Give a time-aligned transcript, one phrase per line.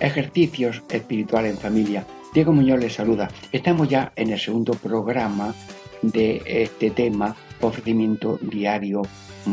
[0.00, 2.06] Ejercicios espirituales en familia.
[2.32, 3.28] Diego Muñoz les saluda.
[3.50, 5.54] Estamos ya en el segundo programa
[6.02, 9.02] de este tema, ofrecimiento diario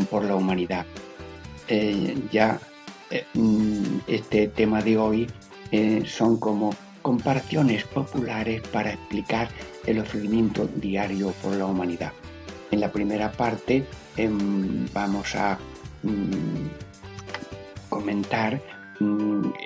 [0.09, 0.86] por la humanidad.
[1.67, 2.59] Eh, ya
[3.09, 5.27] eh, mm, este tema de hoy
[5.72, 9.50] eh, son como comparaciones populares para explicar
[9.86, 12.12] el ofrecimiento diario por la humanidad.
[12.72, 13.86] En la primera parte
[14.17, 15.58] em, vamos a
[16.03, 16.67] mm,
[17.89, 18.59] comentar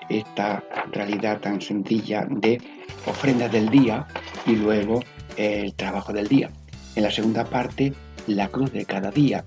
[0.10, 2.62] esta realidad tan sencilla de
[3.06, 4.08] ofrenda del día
[4.46, 5.04] y luego
[5.38, 6.50] el trabajo del día.
[6.96, 7.94] En la segunda parte,
[8.28, 9.46] la cruz de cada día.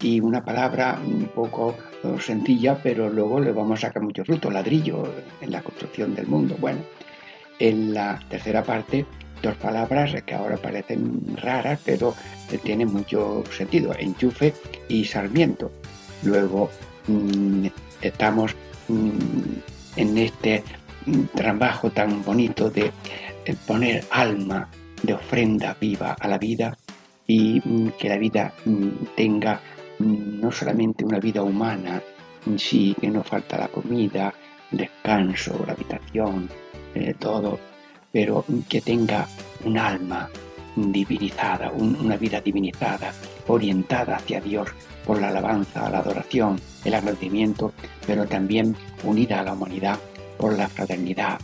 [0.00, 1.76] Y una palabra un poco
[2.20, 5.04] sencilla, pero luego le vamos a sacar mucho fruto, ladrillo
[5.40, 6.56] en la construcción del mundo.
[6.58, 6.80] Bueno,
[7.58, 9.04] en la tercera parte,
[9.42, 12.14] dos palabras que ahora parecen raras, pero
[12.62, 14.54] tienen mucho sentido, enchufe
[14.88, 15.70] y sarmiento.
[16.22, 16.70] Luego,
[17.06, 17.66] mm,
[18.02, 18.69] estamos mm,
[19.96, 20.62] en este
[21.34, 22.92] trabajo tan bonito de
[23.44, 24.68] eh, poner alma
[25.02, 26.76] de ofrenda viva a la vida
[27.26, 29.60] y mm, que la vida mm, tenga
[29.98, 32.02] no solamente una vida humana,
[32.56, 34.32] sí que no falta la comida,
[34.70, 36.48] descanso, la habitación,
[36.94, 37.58] eh, todo,
[38.10, 39.26] pero que tenga
[39.64, 40.28] un alma
[40.74, 43.12] divinizada, una vida divinizada,
[43.46, 44.70] orientada hacia Dios
[45.04, 47.72] por la alabanza, la adoración, el agradecimiento,
[48.06, 49.98] pero también unida a la humanidad
[50.38, 51.40] por la fraternidad,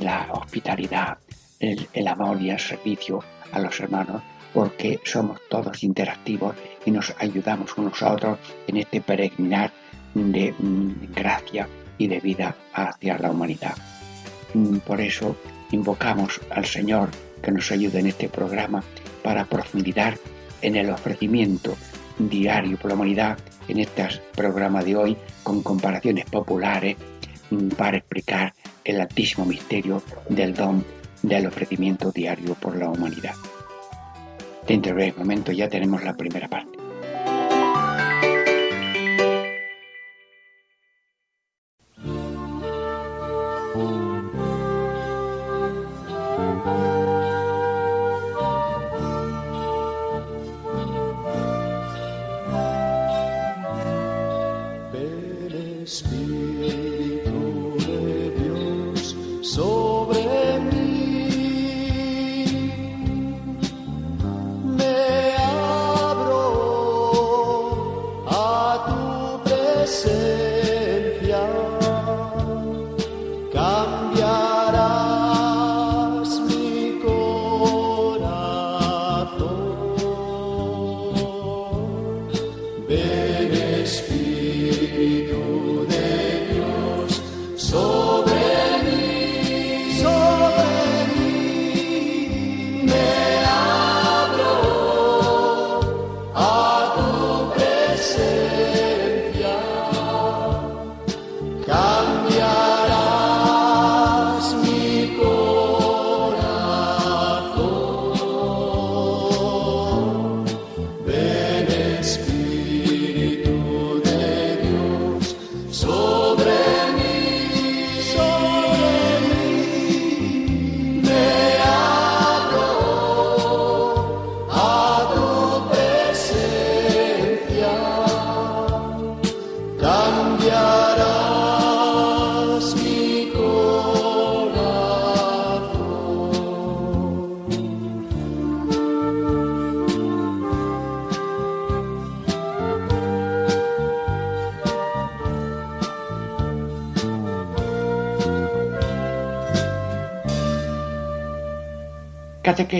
[0.00, 1.18] la hospitalidad,
[1.58, 4.22] el, el amor y el servicio a los hermanos,
[4.54, 6.54] porque somos todos interactivos
[6.84, 9.72] y nos ayudamos unos a otros en este peregrinar
[10.14, 11.68] de mm, gracia
[11.98, 13.76] y de vida hacia la humanidad.
[14.54, 15.36] Mm, por eso
[15.70, 17.10] invocamos al Señor
[17.42, 18.82] que nos ayude en este programa
[19.22, 20.18] para profundizar
[20.62, 21.76] en el ofrecimiento
[22.18, 23.38] diario por la humanidad
[23.70, 26.96] en este programa de hoy con comparaciones populares
[27.50, 28.52] mm, para explicar
[28.84, 30.84] el altísimo misterio del don
[31.22, 33.34] del ofrecimiento diario por la humanidad.
[34.66, 36.79] Dentro de breve momento ya tenemos la primera parte.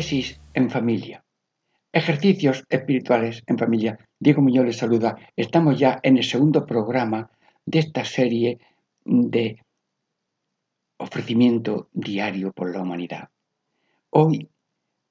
[0.01, 1.23] Catequesis en familia.
[1.93, 3.99] Ejercicios espirituales en familia.
[4.19, 5.19] Diego Muñoz les saluda.
[5.37, 7.31] Estamos ya en el segundo programa
[7.67, 8.59] de esta serie
[9.05, 9.63] de
[10.97, 13.29] ofrecimiento diario por la humanidad.
[14.09, 14.49] Hoy,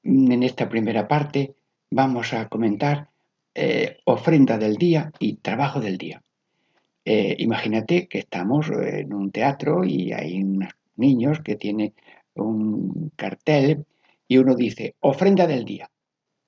[0.03, 1.53] en esta primera parte,
[1.91, 3.09] vamos a comentar
[3.53, 6.23] eh, ofrenda del día y trabajo del día.
[7.05, 11.93] Eh, imagínate que estamos en un teatro y hay unas niños que tiene
[12.33, 13.85] un cartel
[14.29, 15.89] y uno dice ofrenda del día,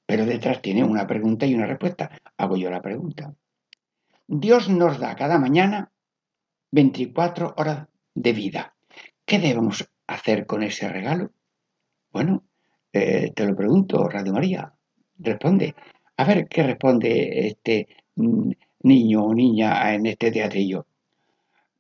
[0.06, 2.12] pero detrás tiene una pregunta y una respuesta.
[2.38, 3.34] Hago yo la pregunta.
[4.28, 5.92] Dios nos da cada mañana
[6.72, 8.76] 24 horas de vida.
[9.26, 11.32] ¿Qué debemos hacer con ese regalo?
[12.12, 12.44] Bueno,
[12.94, 14.74] eh, te lo pregunto, Radio María.
[15.18, 15.74] Responde.
[16.18, 18.52] A ver qué responde este mm,
[18.84, 20.86] niño o niña en este teatrillo.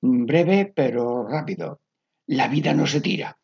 [0.01, 1.80] Mm, breve pero rápido.
[2.25, 3.38] La vida no se tira.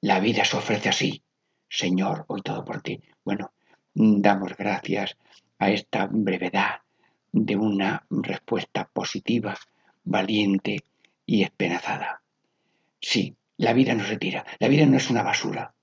[0.00, 1.24] La vida se ofrece así.
[1.68, 3.00] Señor, hoy todo por ti.
[3.24, 3.52] Bueno,
[3.94, 5.16] damos gracias
[5.58, 6.80] a esta brevedad
[7.32, 9.56] de una respuesta positiva,
[10.04, 10.84] valiente
[11.26, 12.22] y esperanzada.
[13.00, 14.44] Sí, la vida no se tira.
[14.58, 15.74] La vida no es una basura.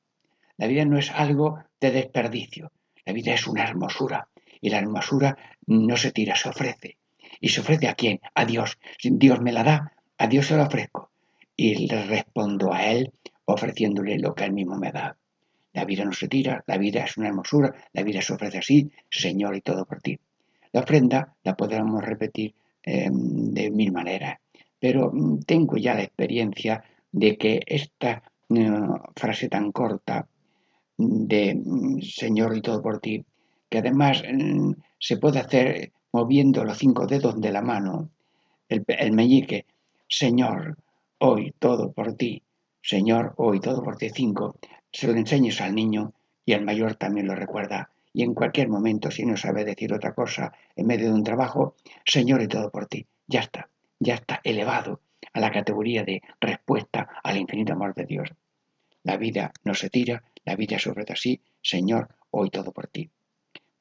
[0.58, 2.72] La vida no es algo de desperdicio.
[3.06, 4.28] La vida es una hermosura.
[4.60, 6.98] Y la hermosura no se tira, se ofrece.
[7.40, 8.20] ¿Y se ofrece a quién?
[8.36, 8.78] A Dios.
[9.04, 11.12] Dios me la da, a Dios se la ofrezco.
[11.56, 13.12] Y le respondo a Él
[13.46, 15.18] ofreciéndole lo que Él mismo me da.
[15.74, 18.92] La vida no se tira, la vida es una hermosura, la vida se ofrece así,
[19.10, 20.20] Señor, y todo por ti.
[20.74, 22.54] La ofrenda la podemos repetir
[22.84, 24.40] em, de mil maneras,
[24.80, 28.72] pero mm, tengo ya la experiencia de que esta eh,
[29.16, 30.28] frase tan corta
[30.98, 33.24] de mm, Señor y todo por ti,
[33.70, 38.10] que además mm, se puede hacer moviendo los cinco dedos de la mano,
[38.68, 39.66] el, meñique,
[40.08, 40.78] Señor,
[41.20, 42.42] hoy todo por ti,
[42.82, 44.56] Señor, hoy todo por ti, cinco,
[44.92, 46.14] se lo enseñes al niño
[46.46, 47.92] y el mayor también lo recuerda.
[48.14, 51.76] Y en cualquier momento, si no sabe decir otra cosa en medio de un trabajo,
[52.06, 55.02] Señor y todo por ti, ya está, ya está elevado
[55.34, 58.34] a la categoría de respuesta al infinito amor de Dios.
[59.04, 63.10] La vida no se tira, la vida se ofrece así, Señor, hoy todo por ti.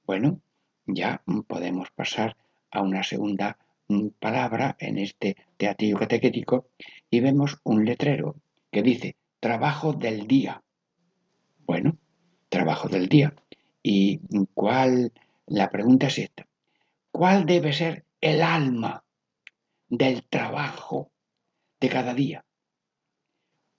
[0.06, 0.40] Bueno,
[0.86, 2.36] ya podemos pasar
[2.70, 3.58] a una segunda
[3.88, 6.66] mm, palabra en este teatrillo catequético
[7.10, 8.36] y vemos un letrero
[8.70, 10.62] que dice trabajo del día.
[11.70, 11.96] Bueno,
[12.48, 13.32] trabajo del día.
[13.80, 14.18] ¿Y
[14.54, 15.12] cuál?
[15.46, 16.44] La pregunta es esta.
[17.12, 19.04] ¿Cuál debe ser el alma
[19.88, 21.12] del trabajo
[21.78, 22.44] de cada día?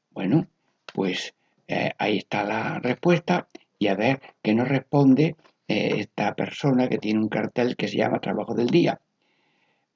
[0.09, 0.47] Bueno,
[0.93, 1.33] pues
[1.67, 5.35] eh, ahí está la respuesta y a ver qué nos responde
[5.67, 9.01] eh, esta persona que tiene un cartel que se llama Trabajo del Día.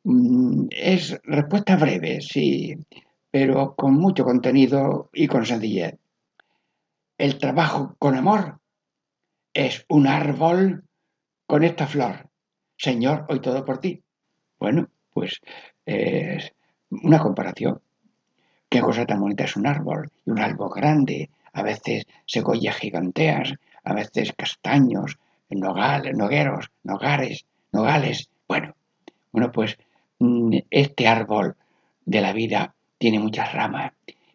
[0.04, 2.76] Mm, es respuesta breve, sí,
[3.32, 5.96] pero con mucho contenido y con sencillez.
[7.18, 8.60] El trabajo con amor
[9.54, 10.84] es un árbol
[11.48, 12.30] con esta flor.
[12.78, 14.04] Señor, hoy todo por ti.
[14.60, 15.40] Bueno, pues
[15.86, 16.52] es
[16.90, 17.82] una comparación.
[18.68, 23.54] Qué cosa tan bonita es un árbol, y un árbol grande, a veces segoyas giganteas,
[23.86, 25.18] a veces castaños,
[25.50, 28.30] nogales, nogueros, nogares, nogales.
[28.46, 28.76] Bueno,
[29.32, 29.78] bueno, pues
[30.20, 31.56] mm, este árbol
[32.04, 33.94] de la vida tiene muchas ramas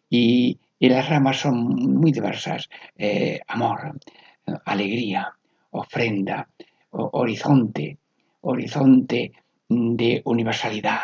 [0.09, 0.57] y,
[0.89, 2.69] las ramas son muy diversas.
[2.97, 3.99] Eh, amor,
[4.65, 5.33] alegría,
[5.71, 6.49] ofrenda,
[6.91, 7.97] horizonte,
[8.41, 9.31] horizonte
[9.69, 11.01] de universalidad.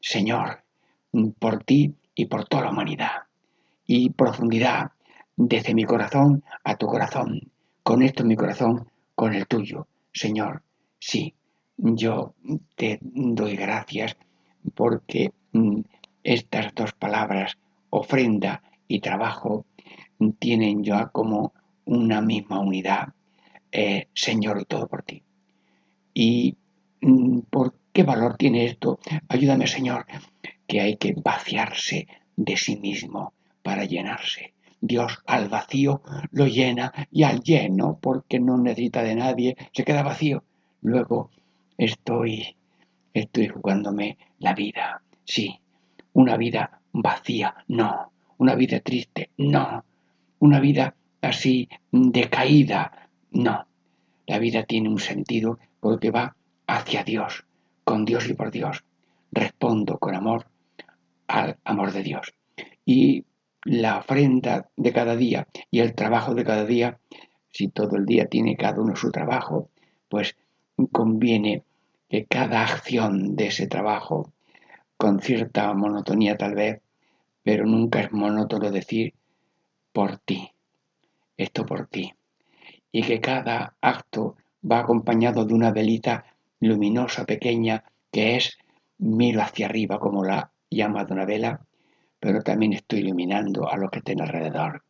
[0.00, 0.62] Señor,
[1.38, 3.24] por ti y por toda la humanidad.
[3.86, 4.92] Y profundidad,
[5.36, 7.50] desde mi corazón a tu corazón.
[7.82, 9.88] Con esto mi corazón con el tuyo.
[10.12, 10.62] Señor,
[10.98, 11.34] sí,
[11.76, 12.34] yo
[12.76, 14.16] te doy gracias
[14.74, 15.80] porque mm,
[16.22, 17.56] estas dos palabras,
[17.88, 19.64] ofrenda y trabajo,
[20.38, 21.52] tienen ya como
[21.84, 23.08] una misma unidad.
[23.70, 25.22] Eh, Señor, todo por ti.
[26.12, 26.56] ¿Y
[27.00, 28.98] mm, por qué valor tiene esto?
[29.28, 30.06] Ayúdame, Señor,
[30.66, 33.32] que hay que vaciarse de sí mismo
[33.62, 34.54] para llenarse.
[34.80, 40.02] Dios al vacío lo llena y al lleno, porque no necesita de nadie, se queda
[40.02, 40.42] vacío.
[40.82, 41.30] Luego
[41.78, 42.56] estoy,
[43.14, 45.00] estoy jugándome la vida.
[45.24, 45.60] Sí,
[46.12, 48.10] una vida vacía, no.
[48.40, 49.84] Una vida triste, no.
[50.38, 53.66] Una vida así decaída, no.
[54.26, 56.34] La vida tiene un sentido porque va
[56.66, 57.44] hacia Dios,
[57.84, 58.82] con Dios y por Dios.
[59.30, 60.46] Respondo con amor
[61.28, 62.32] al amor de Dios.
[62.86, 63.26] Y
[63.64, 66.98] la ofrenda de cada día y el trabajo de cada día,
[67.50, 69.68] si todo el día tiene cada uno su trabajo,
[70.08, 70.34] pues
[70.90, 71.64] conviene
[72.08, 74.32] que cada acción de ese trabajo,
[74.96, 76.80] con cierta monotonía tal vez,
[77.42, 79.14] pero nunca es monótono decir
[79.92, 80.52] por ti,
[81.36, 82.12] esto por ti,
[82.92, 84.36] y que cada acto
[84.70, 86.24] va acompañado de una velita
[86.60, 88.58] luminosa pequeña que es
[88.98, 91.60] miro hacia arriba como la llama de una vela
[92.20, 94.84] pero también estoy iluminando a los que estén alrededor.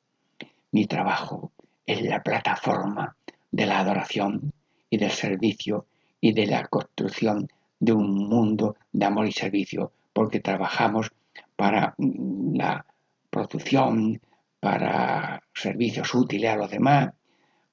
[0.73, 1.53] Mi trabajo
[1.87, 3.17] es la plataforma
[3.53, 4.53] de la adoración
[4.91, 5.87] y del servicio
[6.21, 11.13] y de la construcción de un mundo de amor y servicio, porque trabajamos
[11.61, 12.87] para la
[13.29, 14.19] producción,
[14.59, 17.11] para servicios útiles a los demás,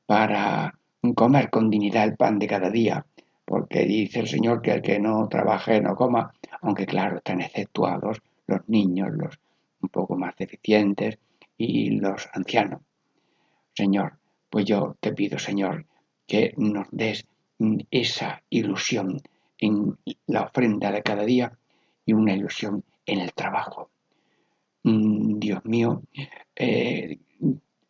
[0.05, 0.77] para
[1.15, 3.05] comer con dignidad el pan de cada día,
[3.45, 8.21] porque dice el Señor que el que no trabaje no coma, aunque claro, están exceptuados
[8.45, 9.39] los niños, los
[9.81, 11.17] un poco más deficientes
[11.57, 12.81] y los ancianos.
[13.73, 14.17] Señor,
[14.49, 15.85] pues yo te pido, Señor,
[16.27, 17.25] que nos des
[17.89, 19.21] esa ilusión
[19.57, 21.57] en la ofrenda de cada día
[22.05, 23.89] y una ilusión en el trabajo.
[24.83, 26.03] Mm, Dios mío,
[26.55, 27.17] eh,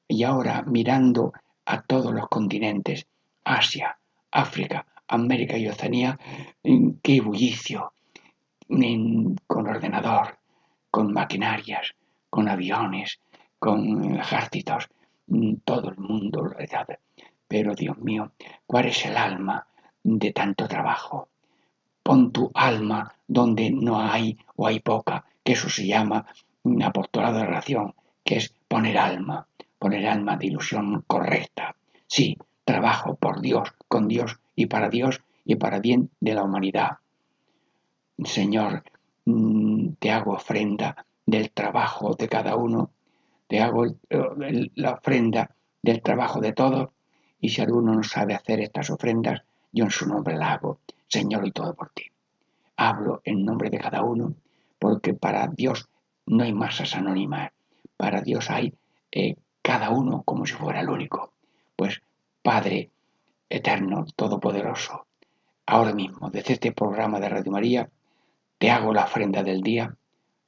[0.07, 1.33] y ahora mirando
[1.65, 3.07] a todos los continentes,
[3.43, 3.97] Asia,
[4.31, 6.17] África, América y Oceanía,
[7.03, 7.93] qué bullicio,
[9.47, 10.37] con ordenador,
[10.91, 11.93] con maquinarias,
[12.29, 13.19] con aviones,
[13.59, 14.87] con ejércitos,
[15.63, 16.55] todo el mundo lo
[17.47, 18.31] Pero Dios mío,
[18.65, 19.67] ¿cuál es el alma
[20.03, 21.29] de tanto trabajo?
[22.07, 26.25] Pon tu alma donde no hay o hay poca, que eso se llama
[26.81, 29.45] apostolado de oración, que es poner alma,
[29.77, 31.75] poner alma de ilusión correcta.
[32.07, 36.91] Sí, trabajo por Dios, con Dios y para Dios y para bien de la humanidad.
[38.23, 38.83] Señor,
[39.25, 42.89] mm, te hago ofrenda del trabajo de cada uno,
[43.47, 43.83] te hago
[44.75, 46.87] la ofrenda del trabajo de todos,
[47.41, 49.41] y si alguno no sabe hacer estas ofrendas,
[49.73, 52.05] yo en su nombre la hago, Señor, y todo por ti.
[52.75, 54.33] Hablo en nombre de cada uno,
[54.79, 55.89] porque para Dios
[56.25, 57.51] no hay masas anónimas,
[57.95, 58.73] para Dios hay
[59.11, 61.31] eh, cada uno como si fuera el único.
[61.75, 62.01] Pues
[62.41, 62.91] Padre
[63.49, 65.07] eterno, todopoderoso,
[65.65, 67.89] ahora mismo, desde este programa de Radio María,
[68.57, 69.95] te hago la ofrenda del día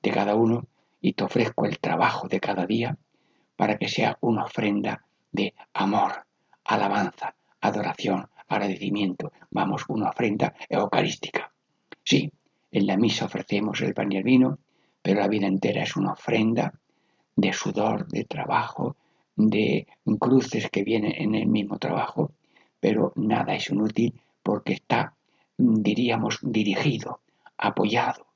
[0.01, 0.65] de cada uno
[1.01, 2.97] y te ofrezco el trabajo de cada día
[3.55, 6.25] para que sea una ofrenda de amor,
[6.63, 9.31] alabanza, adoración, agradecimiento.
[9.51, 11.51] Vamos, una ofrenda eucarística.
[12.03, 12.31] Sí,
[12.71, 14.59] en la misa ofrecemos el pan y el vino,
[15.01, 16.73] pero la vida entera es una ofrenda
[17.35, 18.97] de sudor, de trabajo,
[19.35, 19.87] de
[20.19, 22.31] cruces que vienen en el mismo trabajo,
[22.79, 25.13] pero nada es inútil porque está,
[25.57, 27.21] diríamos, dirigido,
[27.57, 28.27] apoyado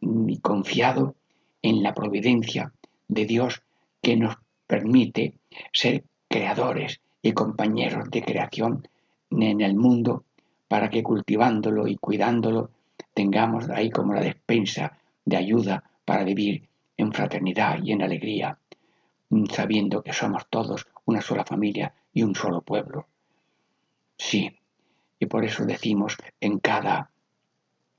[0.00, 1.14] y confiado
[1.62, 2.72] en la providencia
[3.08, 3.62] de Dios
[4.02, 4.36] que nos
[4.66, 5.38] permite
[5.72, 8.86] ser creadores y compañeros de creación
[9.30, 10.24] en el mundo
[10.68, 12.70] para que cultivándolo y cuidándolo
[13.14, 18.58] tengamos ahí como la despensa de ayuda para vivir en fraternidad y en alegría,
[19.50, 23.06] sabiendo que somos todos una sola familia y un solo pueblo.
[24.16, 24.50] Sí,
[25.18, 27.10] y por eso decimos en cada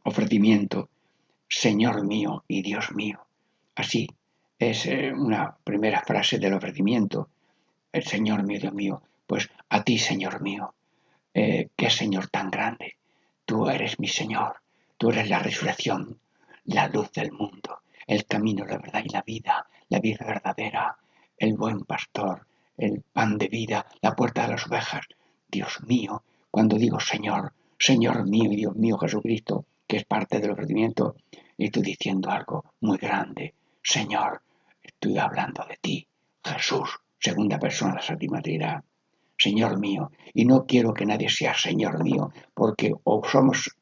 [0.03, 0.89] ofrecimiento,
[1.48, 3.19] Señor mío y Dios mío.
[3.75, 4.07] Así
[4.60, 7.29] es eh, una primera frase del ofrecimiento.
[7.91, 10.74] El Señor mío, Dios mío, pues a ti, Señor mío,
[11.39, 12.98] eh, qué Señor tan grande.
[13.46, 14.56] Tú eres mi Señor,
[14.98, 16.20] tú eres la resurrección,
[16.65, 20.98] la luz del mundo, el camino, la verdad y la vida, la vida verdadera,
[21.38, 25.06] el buen pastor, el pan de vida, la puerta de las ovejas.
[25.48, 30.51] Dios mío, cuando digo Señor, Señor mío y Dios mío Jesucristo, que es parte del
[30.51, 31.17] ofrecimiento,
[31.56, 33.53] estoy diciendo algo muy grande.
[33.84, 34.41] Señor,
[34.82, 36.08] estoy hablando de ti,
[36.44, 38.84] Jesús, segunda persona de la Santa Trinidad.
[39.38, 43.75] Señor mío, y no quiero que nadie sea Señor mío, porque o somos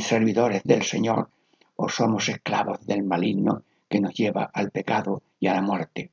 [0.00, 1.28] servidores del Señor
[1.76, 6.10] o somos esclavos del maligno que nos lleva al pecado y a la muerte.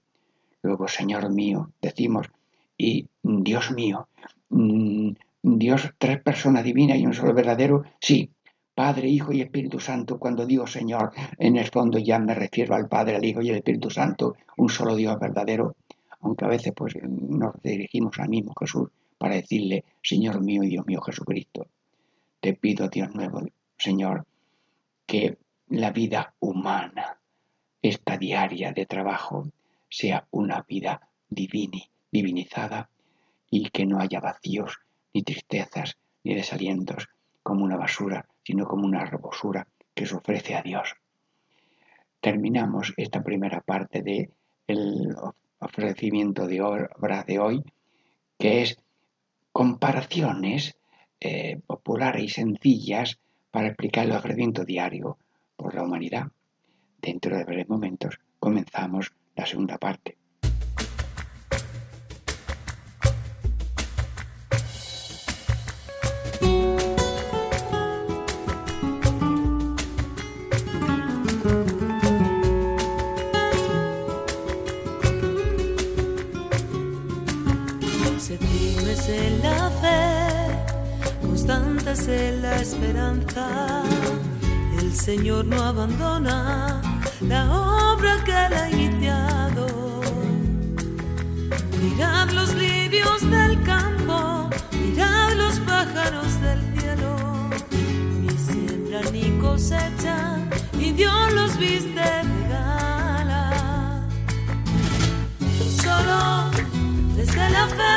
[0.62, 2.28] Luego, Señor mío, decimos,
[2.78, 4.08] y Dios mío,
[4.50, 8.32] Dios, tres personas divinas y un solo verdadero, sí,
[8.74, 12.90] Padre, Hijo y Espíritu Santo, cuando digo Señor, en el fondo ya me refiero al
[12.90, 15.76] Padre, al Hijo y al Espíritu Santo, un solo Dios verdadero,
[16.26, 18.90] aunque a veces pues nos dirigimos al mismo Jesús
[19.20, 21.68] para decirle, Señor mío y Dios mío Jesucristo,
[22.40, 23.42] te pido, Dios nuevo,
[23.78, 24.26] Señor,
[25.06, 27.20] que la vida humana,
[27.80, 29.48] esta diaria de trabajo,
[29.88, 32.90] sea una vida divini, divinizada
[33.52, 34.80] y que no haya vacíos,
[35.14, 37.08] ni tristezas, ni desalientos,
[37.44, 40.96] como una basura, sino como una rebosura que se ofrece a Dios.
[42.20, 44.02] Terminamos esta primera parte
[44.68, 45.16] del
[45.60, 47.64] ofrecimiento de obra de hoy,
[48.38, 48.78] que es
[49.52, 50.76] comparaciones
[51.20, 53.20] eh, populares y sencillas
[53.52, 55.18] para explicar el ofrecimiento diario
[55.56, 56.28] por la humanidad.
[57.02, 60.18] Dentro de breves momentos comenzamos la segunda parte.
[85.06, 86.82] Señor no abandona
[87.22, 87.42] la
[87.92, 89.68] obra que ha iniciado.
[91.80, 97.16] Mirad los lirios del campo, mirad los pájaros del cielo,
[98.20, 104.08] ni siembran ni cosechan, y Dios los viste de gala.
[105.84, 106.50] Solo
[107.16, 107.96] desde la fe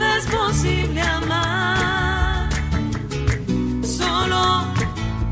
[0.00, 2.48] es posible amar.
[3.82, 4.64] Solo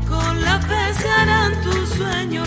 [0.07, 2.46] con la fe se harán tus sueños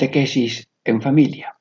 [0.00, 1.58] Catequesis en familia.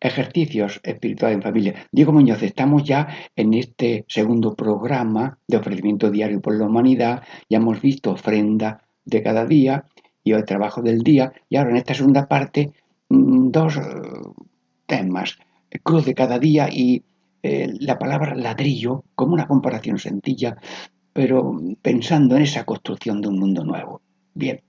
[0.00, 1.74] Ejercicios espirituales en familia.
[1.92, 7.22] Diego Muñoz, estamos ya en este segundo programa de ofrecimiento diario por la humanidad.
[7.48, 9.84] Ya hemos visto ofrenda de cada día
[10.24, 11.32] y el trabajo del día.
[11.48, 12.72] Y ahora en esta segunda parte,
[13.08, 13.80] mm, dos eh,
[14.86, 15.38] temas.
[15.84, 17.04] Cruz de cada día y
[17.44, 20.56] eh, la palabra ladrillo como una comparación sencilla,
[21.12, 24.02] pero pensando en esa construcción de un mundo nuevo.
[24.34, 24.60] Bien,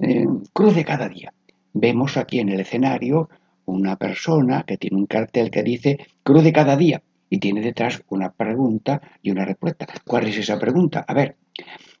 [0.00, 1.32] eh, cruz de cada día.
[1.78, 3.28] Vemos aquí en el escenario
[3.66, 8.02] una persona que tiene un cartel que dice cruz de cada día y tiene detrás
[8.08, 9.86] una pregunta y una respuesta.
[10.06, 11.04] ¿Cuál es esa pregunta?
[11.06, 11.36] A ver,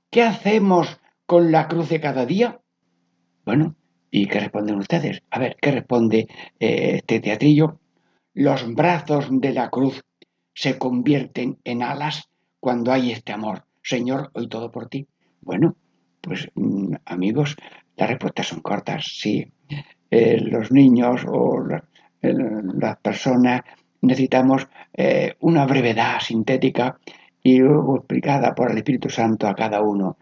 [0.08, 2.58] ¿qué hacemos con la cruz de cada día?
[3.44, 3.76] Bueno,
[4.10, 5.22] ¿y qué responden ustedes?
[5.28, 6.26] A ver, ¿qué responde
[6.58, 7.78] eh, este teatrillo?
[8.32, 10.02] Los brazos de la cruz
[10.54, 13.66] se convierten en alas cuando hay este amor.
[13.82, 15.06] Señor, hoy todo por ti.
[15.42, 15.76] Bueno,
[16.22, 17.56] pues mm, amigos,
[17.94, 19.52] las respuestas son cortas, sí.
[20.10, 22.34] Eh, los niños o eh,
[22.74, 23.62] las personas
[24.02, 26.98] necesitamos eh, una brevedad sintética
[27.42, 30.16] y luego explicada por el Espíritu Santo a cada uno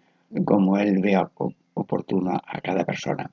[0.44, 3.30] como él vea op- oportuno a cada persona.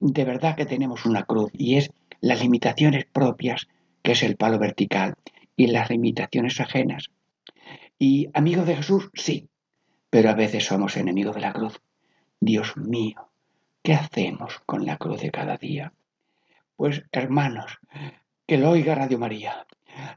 [0.00, 1.90] De verdad que tenemos una cruz y es
[2.20, 3.66] las limitaciones propias,
[4.02, 5.14] que es el palo vertical,
[5.56, 7.08] y las limitaciones ajenas.
[7.98, 9.48] Y amigos de Jesús, sí,
[10.10, 11.80] pero a veces somos enemigos de la cruz.
[12.40, 13.28] Dios mío,
[13.86, 15.92] ¿qué hacemos con la cruz de cada día?
[16.74, 17.78] Pues hermanos,
[18.46, 19.64] que lo oiga Radio María.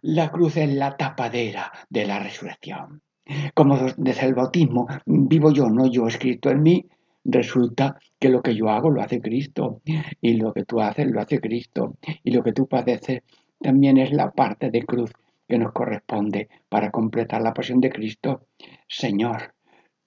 [0.02, 3.04] La cruz es la tapadera de la resurrección.
[3.54, 6.86] Como des- desde el bautismo vivo yo, no yo escrito en mí,
[7.24, 9.82] resulta que lo que yo hago lo hace Cristo
[10.20, 13.22] y lo que tú haces lo hace Cristo y lo que tú padeces
[13.62, 15.12] también es la parte de cruz
[15.48, 18.48] que nos corresponde para completar la pasión de Cristo.
[18.88, 19.54] Señor,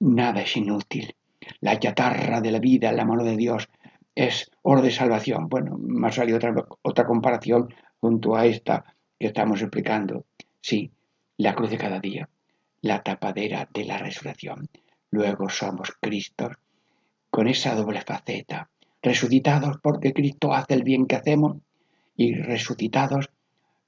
[0.00, 1.14] nada es inútil.
[1.60, 3.68] La chatarra de la vida en la mano de Dios
[4.14, 5.48] es oro de salvación.
[5.48, 8.84] Bueno, me ha salido otra, otra comparación junto a esta
[9.18, 10.26] que estamos explicando.
[10.60, 10.90] Sí,
[11.36, 12.28] la cruz de cada día,
[12.82, 14.68] la tapadera de la resurrección.
[15.10, 16.50] Luego somos Cristo
[17.30, 18.68] con esa doble faceta,
[19.02, 21.56] resucitados porque Cristo hace el bien que hacemos
[22.16, 23.30] y resucitados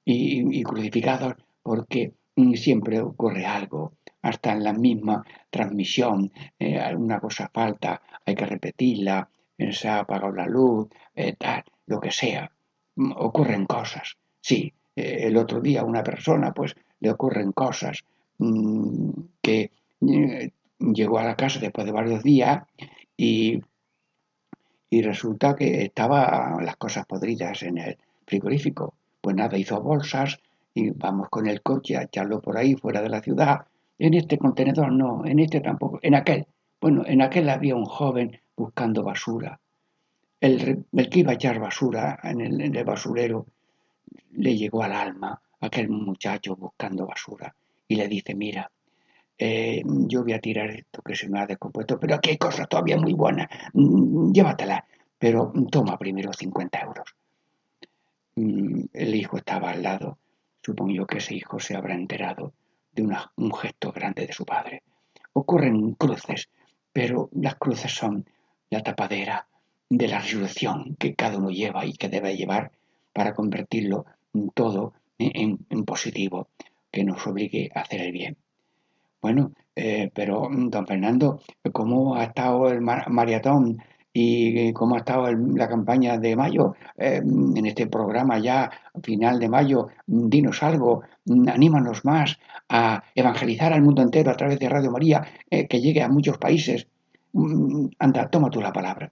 [0.03, 2.13] y, crucificados porque
[2.55, 3.93] siempre ocurre algo,
[4.25, 9.99] hasta en la misma transmisión, eh, alguna cosa falta, hay que repetirla, eh, se ha
[9.99, 12.51] apagado la luz, eh, tal, lo que sea,
[12.95, 14.17] Mm, ocurren cosas.
[14.41, 18.03] Sí, el otro día a una persona pues le ocurren cosas
[18.37, 19.09] mm,
[19.41, 19.71] que
[20.79, 22.63] llegó a la casa después de varios días
[23.17, 23.61] y,
[24.89, 28.93] y resulta que estaban las cosas podridas en el frigorífico.
[29.21, 30.39] Pues nada, hizo bolsas
[30.73, 33.65] y vamos con el coche a echarlo por ahí fuera de la ciudad.
[33.97, 36.45] En este contenedor no, en este tampoco, en aquel.
[36.81, 39.59] Bueno, en aquel había un joven buscando basura.
[40.39, 43.47] El, que iba a echar basura en el, basurero
[44.31, 47.55] le llegó al alma aquel muchacho buscando basura
[47.87, 48.69] y le dice, mira,
[49.37, 52.67] eh, yo voy a tirar esto que se me ha descompuesto, pero aquí hay cosas
[52.67, 54.85] todavía muy buenas, mm, llévatela,
[55.17, 57.15] pero toma primero 50 euros.
[58.35, 60.19] Mm, el hijo estaba al lado,
[60.61, 62.53] supongo que ese hijo se habrá enterado
[62.95, 63.03] de
[63.35, 64.83] un gesto grande de su padre.
[65.33, 66.49] Ocurren cruces,
[66.91, 68.25] pero las cruces son
[68.69, 69.47] la tapadera
[69.89, 72.71] de la resurrección que cada uno lleva y que debe llevar
[73.13, 76.47] para convertirlo en todo en positivo,
[76.91, 78.37] que nos obligue a hacer el bien.
[79.21, 81.41] Bueno, eh, pero don Fernando,
[81.73, 83.81] ¿cómo ha estado el maratón
[84.17, 86.73] y cómo ha estado la campaña de mayo?
[86.97, 88.71] Eh, en este programa ya,
[89.03, 91.03] final de mayo, dinos algo,
[91.47, 96.01] anímanos más a evangelizar al mundo entero a través de Radio María, eh, que llegue
[96.01, 96.87] a muchos países.
[97.33, 99.11] Mm, anda, toma tú la palabra.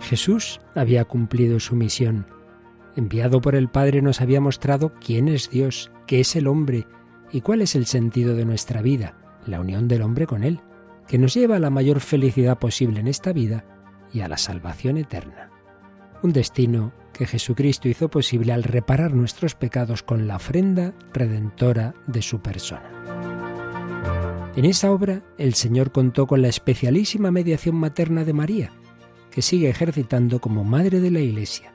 [0.00, 2.26] Jesús había cumplido su misión
[2.96, 6.86] enviado por el Padre, nos había mostrado quién es Dios, qué es el hombre
[7.30, 10.60] y cuál es el sentido de nuestra vida, la unión del hombre con Él,
[11.06, 13.64] que nos lleva a la mayor felicidad posible en esta vida
[14.12, 15.50] y a la salvación eterna.
[16.22, 22.22] Un destino que Jesucristo hizo posible al reparar nuestros pecados con la ofrenda redentora de
[22.22, 22.90] su persona.
[24.56, 28.72] En esa obra el Señor contó con la especialísima mediación materna de María,
[29.30, 31.74] que sigue ejercitando como Madre de la Iglesia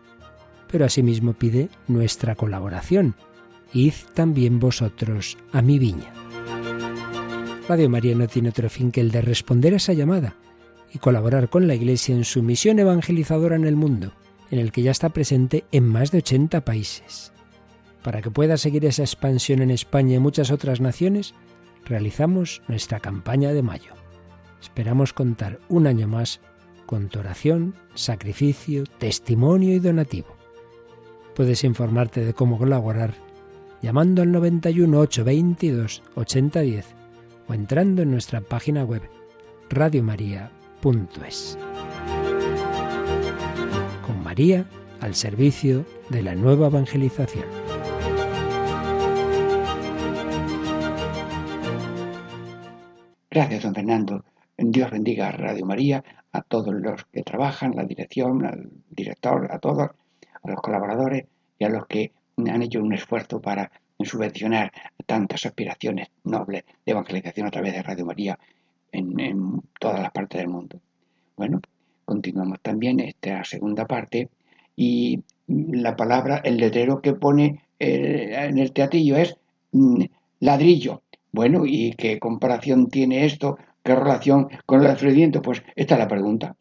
[0.71, 3.15] pero asimismo pide nuestra colaboración.
[3.73, 6.18] Id también vosotros a mi viña.
[7.69, 10.33] Radio María no tiene otro fin que el de responder a esa llamada
[10.91, 14.11] y colaborar con la Iglesia en su misión evangelizadora en el mundo,
[14.49, 17.31] en el que ya está presente en más de 80 países.
[18.01, 21.35] Para que pueda seguir esa expansión en España y muchas otras naciones,
[21.85, 23.93] realizamos nuestra campaña de mayo.
[24.59, 26.39] Esperamos contar un año más
[26.87, 30.35] con tu oración, sacrificio, testimonio y donativo.
[31.35, 33.13] Puedes informarte de cómo colaborar
[33.83, 36.98] llamando al 91 822 8010
[37.49, 39.01] o entrando en nuestra página web
[39.69, 41.57] radiomaria.es.
[44.05, 44.65] Con María
[45.01, 47.45] al servicio de la nueva evangelización.
[53.31, 54.23] Gracias, don Fernando.
[54.57, 59.59] Dios bendiga a Radio María, a todos los que trabajan, la dirección, al director, a
[59.59, 59.89] todos
[60.41, 61.25] a los colaboradores
[61.57, 63.71] y a los que han hecho un esfuerzo para
[64.05, 64.71] subvencionar
[65.05, 68.39] tantas aspiraciones nobles de evangelización a través de Radio María
[68.91, 70.79] en, todas las partes del mundo.
[71.35, 71.61] Bueno,
[72.05, 74.29] continuamos también esta segunda parte
[74.75, 79.37] y la palabra, el letrero que pone eh, en el teatillo es
[79.71, 80.03] mm,
[80.39, 81.03] ladrillo.
[81.31, 83.57] Bueno, ¿y qué comparación tiene esto?
[83.83, 85.41] ¿Qué relación con el ofrecimiento?
[85.41, 86.55] Pues esta es la pregunta.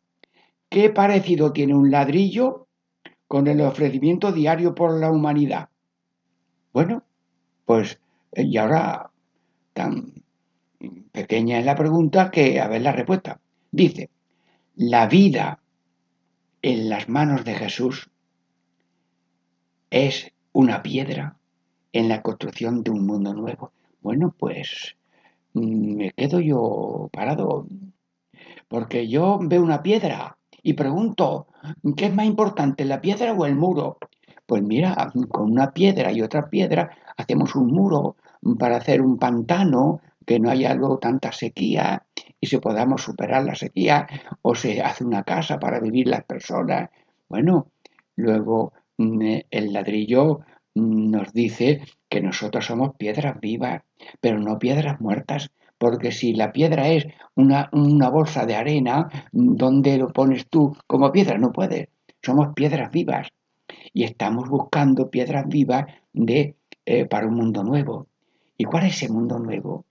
[0.69, 2.67] ¿Qué parecido tiene un ladrillo
[3.27, 5.69] con el ofrecimiento diario por la humanidad?
[6.73, 7.03] Bueno,
[7.69, 8.01] pues
[8.33, 9.11] eh, y ahora
[9.75, 10.15] tan
[11.13, 13.41] pequeña es la pregunta que a ver la respuesta.
[13.71, 14.09] Dice,
[14.77, 15.61] la vida
[16.63, 18.09] en las manos de Jesús
[19.91, 21.37] es una piedra
[21.93, 23.73] en la construcción de un mundo nuevo.
[24.01, 24.97] Bueno, pues
[25.53, 27.67] mm, me quedo yo parado,
[28.69, 31.49] porque yo veo una piedra y pregunto,
[31.99, 33.99] ¿qué es más importante, la piedra o el muro?
[34.49, 38.17] Pues mira, con una piedra y otra piedra hacemos un muro
[38.59, 42.07] para hacer un pantano, que no haya luego tanta sequía
[42.41, 44.07] y se podamos superar la sequía,
[44.41, 46.89] o se hace una casa para vivir las personas.
[47.29, 47.67] Bueno,
[48.17, 50.41] luego mm, el ladrillo
[50.75, 53.83] mm, nos dice que nosotros somos piedras vivas,
[54.19, 57.69] pero no piedras muertas, porque si la piedra es una,
[58.11, 61.37] bolsa de arena, ¿dónde lo pones tú como piedra?
[61.37, 61.89] No puedes.
[62.23, 63.29] Somos piedras vivas
[63.93, 68.07] y estamos buscando piedras vivas de, eh, para un mundo nuevo.
[68.57, 69.85] ¿Y cuál es ese mundo nuevo?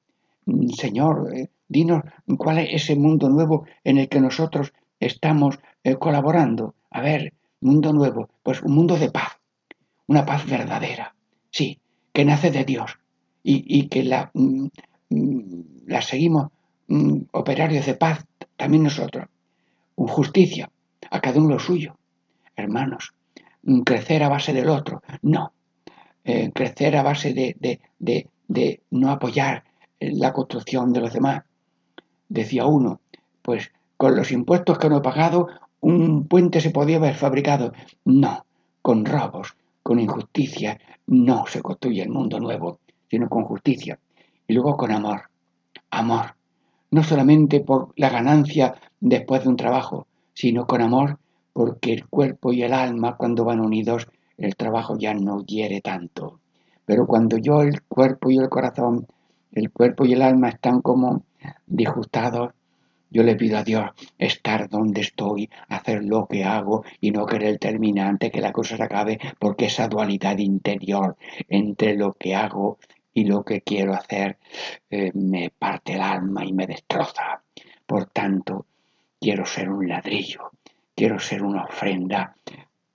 [0.46, 2.04] Mm, Señor, eh, dinos
[2.38, 6.76] cuál es ese mundo nuevo en el que nosotros estamos eh, colaborando.
[6.92, 9.40] A ver, mundo nuevo, pues un mundo de paz,
[10.08, 11.16] una paz verdadera,
[11.52, 11.80] sí,
[12.13, 13.00] que nace de Dios
[13.44, 14.68] y, y que la, mm,
[15.86, 16.50] la seguimos
[16.88, 19.28] mm, operarios de paz, también nosotros.
[19.96, 20.70] Justicia,
[21.10, 21.98] a cada uno lo suyo.
[22.56, 23.17] Hermanos, mm,
[23.86, 25.54] crecer a base del otro, no.
[26.24, 29.63] Eh, crecer a base de, de, de, no apoyar
[30.00, 31.43] la construcción de los demás.
[32.28, 33.00] Decía uno,
[33.41, 35.48] pues con los impuestos que no he pagado,
[35.80, 37.72] un puente se podía haber fabricado.
[38.04, 38.46] No,
[38.82, 43.98] con robos, con injusticia, no se construye el mundo nuevo, sino con justicia.
[44.48, 45.30] Y luego con amor.
[45.91, 46.36] Amor.
[46.91, 51.20] No solamente por la ganancia después de un trabajo, sino con amor
[51.58, 56.39] porque el cuerpo y el alma cuando van unidos, el trabajo ya no hiere tanto.
[56.86, 59.08] Pero cuando yo el cuerpo y el corazón,
[59.54, 61.24] el cuerpo y el alma están como
[61.65, 62.54] disgustados,
[63.10, 63.89] yo le pido a Dios
[64.20, 68.78] estar donde estoy, hacer lo que hago y no querer terminar antes que la cosa
[68.78, 71.17] se acabe, porque esa dualidad interior
[71.50, 72.78] entre lo que hago
[73.15, 74.38] y lo que quiero hacer
[74.91, 77.41] eh, me parte el alma y me destroza.
[77.88, 78.67] Por tanto,
[79.20, 80.52] quiero ser un ladrillo,
[80.98, 82.36] quiero ser una ofrenda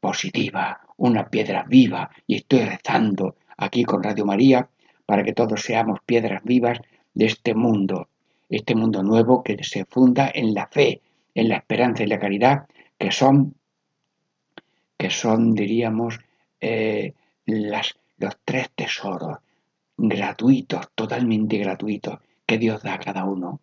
[0.01, 4.69] positiva, una piedra viva y estoy rezando aquí con Radio María
[5.07, 6.81] para que todos seamos piedras vivas
[7.15, 8.09] de este mundo
[8.57, 11.01] este mundo nuevo que se funda en la fe,
[11.35, 12.67] en la esperanza y la caridad,
[12.99, 13.55] que son,
[14.99, 16.19] que son diríamos,
[16.61, 17.15] eh,
[17.47, 19.38] las, los tres tesoros
[19.97, 23.61] gratuitos, totalmente gratuitos, que Dios da a cada uno,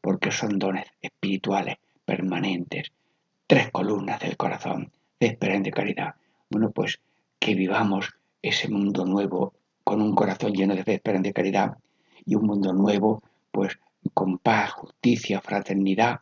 [0.00, 2.92] porque son dones espirituales permanentes,
[3.48, 6.14] tres columnas del corazón, de esperanza y caridad.
[6.50, 7.00] Bueno, pues
[7.38, 11.78] que vivamos ese mundo nuevo con un corazón lleno de fe, esperanza y caridad,
[12.26, 13.78] y un mundo nuevo, pues
[14.12, 16.20] con paz, justicia, fraternidad,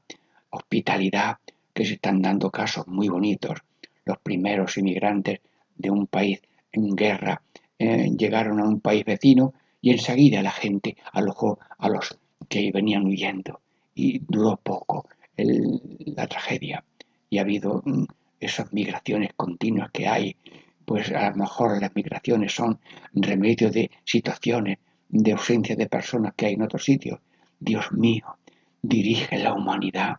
[0.50, 1.38] hospitalidad,
[1.74, 3.58] que se están dando casos muy bonitos.
[4.04, 5.40] Los primeros inmigrantes
[5.74, 7.42] de un país en guerra
[7.76, 12.16] eh, llegaron a un país vecino y enseguida la gente alojó a los
[12.48, 13.60] que venían huyendo
[13.96, 16.84] y duró poco la tragedia
[17.30, 18.04] y ha habido mm,
[18.40, 20.36] esas migraciones continuas que hay
[20.84, 22.78] pues a lo mejor las migraciones son
[23.12, 27.18] remedio de situaciones de ausencia de personas que hay en otros sitios
[27.58, 28.36] Dios mío,
[28.82, 30.16] dirige la humanidad,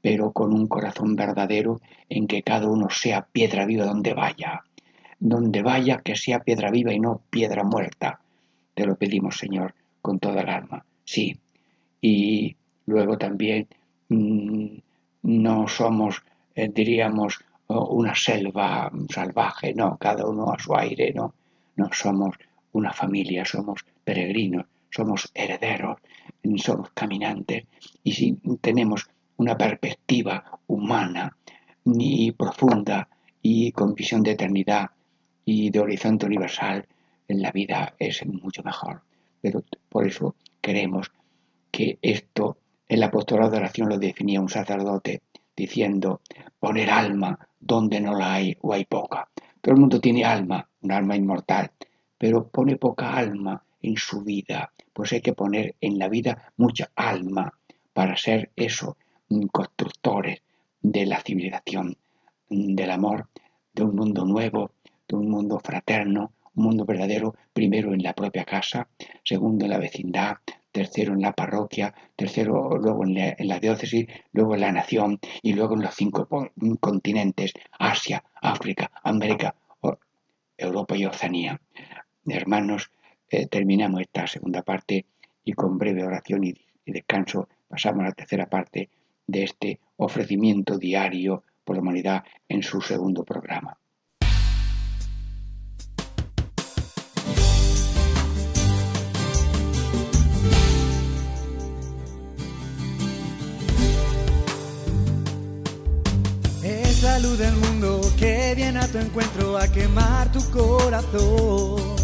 [0.00, 4.64] pero con un corazón verdadero en que cada uno sea piedra viva donde vaya.
[5.18, 8.20] Donde vaya que sea piedra viva y no piedra muerta.
[8.74, 10.84] Te lo pedimos, Señor, con toda el alma.
[11.04, 11.38] Sí.
[12.02, 13.66] Y luego también
[14.10, 14.76] mm,
[15.22, 16.22] no somos,
[16.54, 21.34] eh, diríamos, una selva salvaje, no, cada uno a su aire, no.
[21.76, 22.36] No somos
[22.72, 25.98] una familia, somos peregrinos, somos herederos
[26.56, 27.64] somos caminantes
[28.02, 31.36] y si tenemos una perspectiva humana
[31.84, 33.08] y profunda
[33.42, 34.90] y con visión de eternidad
[35.44, 36.86] y de horizonte universal,
[37.28, 39.02] la vida es mucho mejor.
[39.40, 41.10] Pero por eso queremos
[41.70, 42.56] que esto,
[42.88, 45.22] el apostolado de oración lo definía un sacerdote
[45.56, 46.20] diciendo
[46.58, 49.28] poner alma donde no la hay o hay poca.
[49.60, 51.70] Todo el mundo tiene alma, un alma inmortal,
[52.18, 56.90] pero pone poca alma en su vida, pues hay que poner en la vida mucha
[56.94, 57.52] alma
[57.92, 58.96] para ser eso,
[59.52, 60.42] constructores
[60.80, 61.96] de la civilización,
[62.48, 63.28] del amor,
[63.72, 64.72] de un mundo nuevo,
[65.08, 68.88] de un mundo fraterno, un mundo verdadero, primero en la propia casa,
[69.22, 70.36] segundo en la vecindad,
[70.74, 73.14] tercero en la parroquia, tercero luego en
[73.48, 76.26] la, diócesis, luego en la nación y luego en los cinco
[76.80, 79.54] continentes, Asia, África, América,
[80.58, 81.60] Europa y Oceanía.
[82.26, 82.90] Hermanos,
[83.30, 85.06] eh, terminamos esta segunda parte
[85.44, 88.90] y con breve oración y, descanso pasamos a la tercera parte
[89.28, 93.78] de este ofrecimiento diario por la humanidad en su segundo programa.
[107.36, 111.94] Del mundo que viene a tu encuentro a quemar tu corazón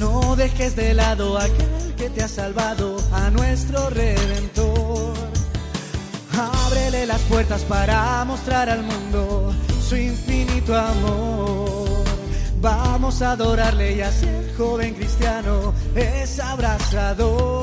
[0.00, 5.12] no dejes de lado a aquel que te ha salvado, a nuestro redentor.
[6.64, 9.52] Ábrele las puertas para mostrar al mundo
[9.86, 11.86] su infinito amor.
[12.62, 17.60] Vamos a adorarle y a ser joven cristiano es abrazador.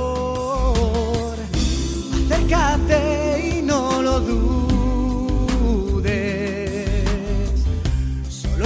[2.26, 4.67] Acércate y no lo dudes,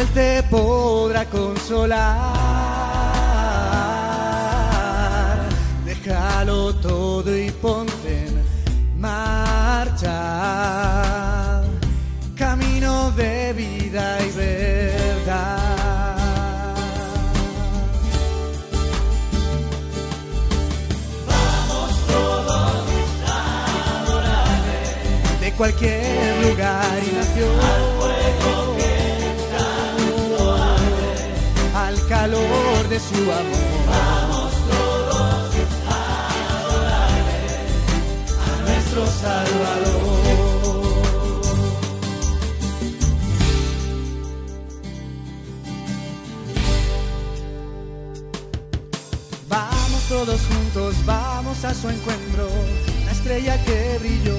[0.02, 2.00] Él te podrá consolar.
[5.86, 8.42] déjalo todo y ponte en
[9.00, 10.10] marcha.
[12.36, 15.58] Camino de vida y verdad.
[21.28, 22.52] Vamos todos
[23.28, 24.82] a adorarle.
[25.42, 27.81] De cualquier lugar y nación.
[32.92, 33.72] de su amor.
[33.88, 35.56] Vamos todos
[35.88, 36.00] a
[36.60, 37.40] adorarle
[38.48, 40.22] a nuestro Salvador.
[49.48, 52.50] Vamos todos juntos, vamos a su encuentro,
[53.06, 54.36] la estrella que brilló.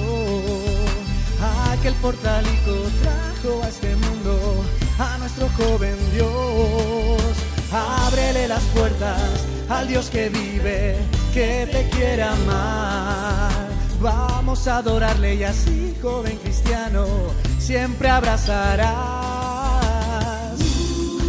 [1.71, 4.63] Aquel portalico trajo a este mundo
[4.99, 6.82] a nuestro joven Dios
[8.73, 10.97] Puertas al Dios que vive,
[11.33, 13.51] que te quiere amar.
[14.01, 17.05] Vamos a adorarle y así, joven cristiano,
[17.59, 18.93] siempre abrazarás.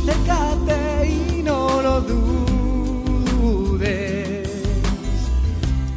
[0.02, 3.68] Acércate y no lo dudes,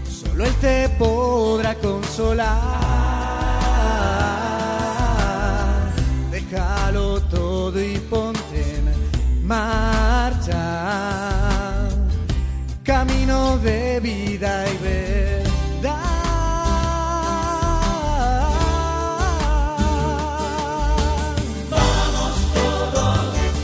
[0.10, 2.57] solo Él te podrá consolar.
[6.31, 10.16] Déjalo todo y ponte en marcha.
[13.28, 16.00] Camino de vida y verdad.
[21.70, 23.20] Vamos todos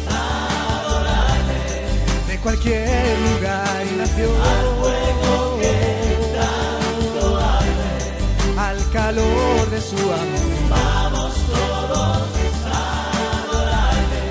[0.10, 1.62] a adorarle
[2.28, 4.36] de cualquier lugar y nación.
[4.52, 5.76] Al fuego que
[6.36, 7.92] tanto arde,
[8.58, 10.60] al calor de su amor.
[10.70, 12.28] Vamos todos
[12.66, 12.76] a
[13.40, 14.26] adorarle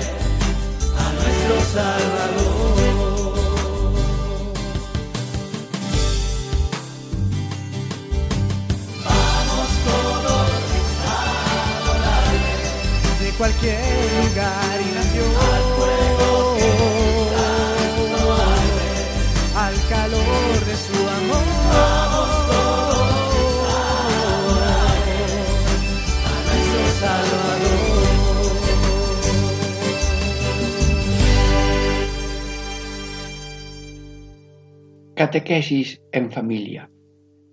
[0.95, 2.52] a nuestro Salvador.
[13.43, 13.83] Cualquier
[14.23, 15.31] lugar y nación.
[15.55, 16.31] Al fuego
[19.65, 21.47] al calor de su amor.
[21.73, 23.11] Vamos todos
[23.67, 23.81] a
[26.31, 28.07] a nuestro Salvador.
[35.15, 36.89] Catequesis en familia.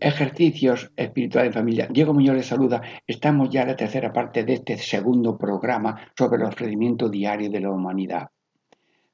[0.03, 1.87] Ejercicios espirituales en familia.
[1.91, 2.81] Diego Muñoz les saluda.
[3.07, 7.61] Estamos ya en la tercera parte de este segundo programa sobre el ofrecimiento diario de
[7.61, 8.31] la humanidad.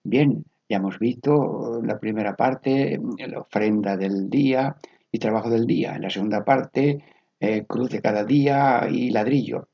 [0.04, 4.76] Bien, ya hemos visto la primera parte, la ofrenda del día
[5.10, 5.96] y trabajo del día.
[5.96, 7.02] En la segunda parte,
[7.40, 9.66] eh, cruz de cada día y ladrillo.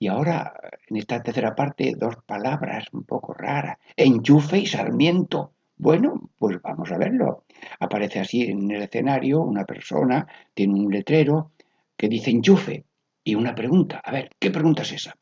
[0.00, 0.52] Y ahora,
[0.88, 3.78] en esta tercera parte, dos palabras un poco raras.
[3.96, 5.52] Enchufe y sarmiento.
[5.76, 7.44] Bueno, pues vamos a verlo.
[7.80, 11.52] Aparece así en el escenario una persona, tiene un letrero
[11.96, 12.84] que dice enchufe
[13.24, 14.00] y una pregunta.
[14.04, 15.16] A ver, ¿qué pregunta es esa?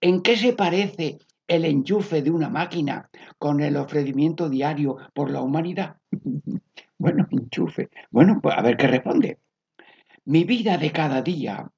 [0.00, 5.40] ¿En qué se parece el enchufe de una máquina con el ofrecimiento diario por la
[5.40, 5.96] humanidad?
[6.98, 7.88] bueno, enchufe.
[8.10, 9.38] Bueno, pues a ver qué responde.
[10.24, 11.70] Mi vida de cada día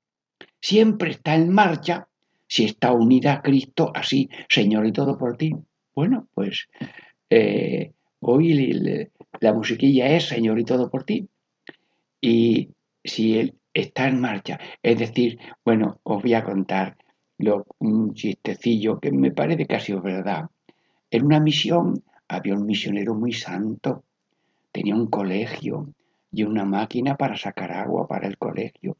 [0.60, 2.08] siempre está en marcha
[2.46, 5.54] si está unida a Cristo así, Señor y todo por ti.
[5.94, 6.68] Bueno, pues
[7.28, 8.52] eh, hoy
[9.40, 11.28] la musiquilla es Señor y todo por ti.
[12.20, 12.70] Y
[13.04, 16.96] si Él está en marcha, es decir, bueno, os voy a contar
[17.38, 20.50] lo- un chistecillo que me parece sido verdad.
[21.10, 24.04] En una misión había un misionero muy santo,
[24.72, 25.92] tenía un colegio
[26.32, 28.96] y una máquina para sacar agua para el colegio.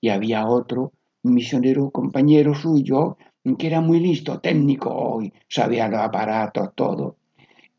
[0.00, 0.92] Y había otro
[1.24, 3.18] misionero, compañero suyo,
[3.58, 7.16] que era muy listo, técnico, y sabía los aparatos, todo.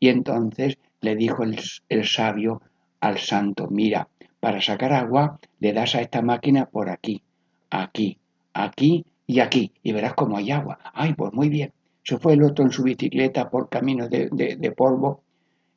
[0.00, 1.58] Y entonces le dijo el,
[1.88, 2.62] el sabio
[3.00, 4.08] al santo, mira,
[4.40, 7.22] para sacar agua le das a esta máquina por aquí,
[7.70, 8.18] aquí,
[8.54, 10.78] aquí y aquí, y verás cómo hay agua.
[10.94, 11.72] Ay, pues muy bien.
[12.02, 15.22] Se fue el otro en su bicicleta por caminos de, de- polvo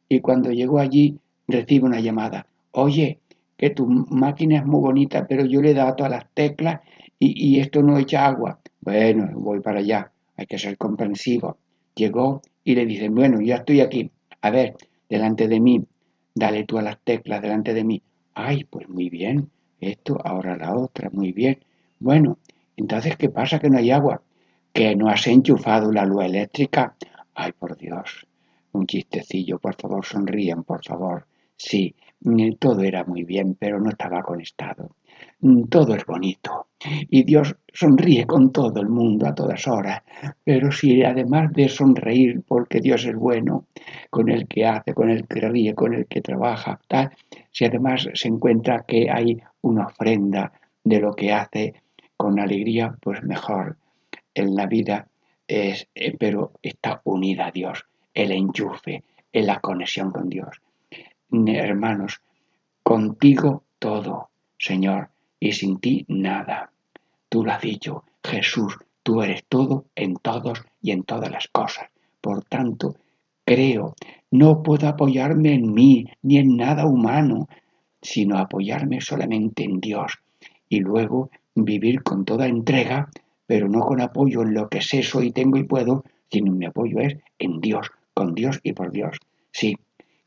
[0.09, 2.47] y cuando llegó allí recibe una llamada.
[2.71, 3.19] Oye,
[3.57, 6.81] que tu máquina es muy bonita, pero yo le he dado todas las teclas
[7.19, 8.59] y, y esto no echa agua.
[8.81, 11.57] Bueno, voy para allá, hay que ser comprensivo.
[11.95, 14.11] Llegó y le dicen, bueno, ya estoy aquí.
[14.41, 14.75] A ver,
[15.09, 15.85] delante de mí,
[16.33, 18.01] dale tú a las teclas delante de mí.
[18.33, 21.59] Ay, pues muy bien, esto, ahora la otra, muy bien.
[21.99, 22.39] Bueno,
[22.75, 24.21] entonces, ¿qué pasa que no hay agua?
[24.71, 26.95] Que no has enchufado la luz eléctrica.
[27.35, 28.27] Ay, por Dios,
[28.71, 31.27] un chistecillo, por favor, sonríen, por favor.
[31.55, 31.95] Sí,
[32.59, 34.95] todo era muy bien, pero no estaba conectado.
[35.43, 36.67] Mm, Todo es bonito.
[37.09, 40.01] Y Dios sonríe con todo el mundo a todas horas,
[40.43, 43.67] pero si además de sonreír porque Dios es bueno,
[44.09, 47.11] con el que hace, con el que ríe, con el que trabaja, tal,
[47.51, 50.51] si además se encuentra que hay una ofrenda
[50.83, 51.73] de lo que hace
[52.17, 53.77] con alegría, pues mejor.
[54.33, 55.07] En la vida
[55.47, 60.61] es, eh, pero está unida a Dios, el enchufe, en la conexión con Dios.
[61.31, 62.21] Hermanos,
[62.83, 65.09] contigo todo, Señor,
[65.43, 66.71] y sin ti nada.
[67.27, 71.89] Tú lo has dicho, Jesús, tú eres todo en todos y en todas las cosas.
[72.21, 72.95] Por tanto,
[73.43, 73.93] creo,
[74.31, 77.49] no puedo apoyarme en mí ni en nada humano,
[78.01, 80.13] sino apoyarme solamente en Dios
[80.69, 83.09] y luego vivir con toda entrega,
[83.45, 87.01] pero no con apoyo en lo que sé, soy, tengo y puedo, sino mi apoyo
[87.01, 89.17] es en Dios, con Dios y por Dios.
[89.51, 89.75] Sí,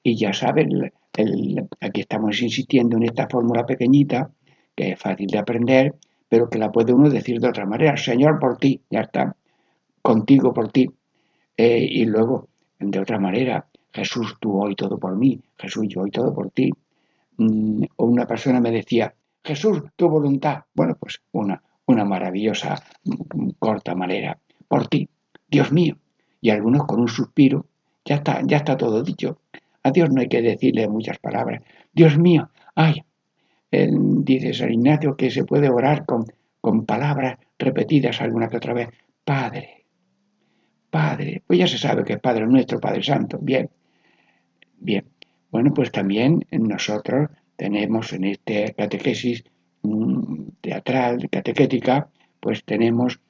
[0.02, 0.92] y ya saben
[1.80, 4.30] aquí estamos insistiendo en esta fórmula pequeñita,
[4.76, 5.94] que es fácil de aprender,
[6.28, 7.96] pero que la puede uno decir de otra manera.
[7.96, 9.34] Señor, por ti, ya está.
[10.02, 10.88] Contigo, por ti.
[11.56, 12.48] Eh, y luego,
[12.78, 15.40] de otra manera, Jesús, tú hoy todo por mí.
[15.56, 16.70] Jesús, yo hoy todo por ti.
[17.38, 20.64] Mm, o una persona me decía, Jesús, tu voluntad.
[20.74, 24.38] Bueno, pues una, una maravillosa, mm, corta manera.
[24.68, 25.08] Por ti,
[25.48, 25.96] Dios mío.
[26.40, 27.66] Y algunos con un suspiro,
[28.04, 29.38] ya está, ya está todo dicho.
[29.82, 31.62] A Dios no hay que decirle muchas palabras.
[31.92, 33.02] Dios mío, ay,
[33.70, 36.24] dice San Ignacio que se puede orar con,
[36.60, 38.88] con palabras repetidas alguna que otra vez.
[39.24, 39.86] Padre,
[40.90, 43.38] Padre, pues ya se sabe que es Padre nuestro, Padre Santo.
[43.40, 43.68] Bien,
[44.78, 45.04] bien.
[45.50, 49.44] Bueno, pues también nosotros tenemos en este catequesis
[49.82, 52.08] mm, teatral, catequética,
[52.40, 53.20] pues tenemos